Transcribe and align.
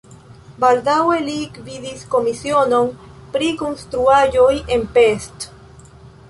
Baldaŭe 0.61 1.17
li 1.25 1.35
gvidis 1.57 2.01
komisionon 2.13 2.89
pri 3.37 3.51
konstruaĵoj 3.61 4.49
en 4.79 4.89
Pest. 4.97 5.47